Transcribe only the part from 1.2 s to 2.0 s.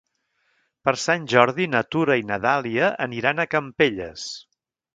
Jordi na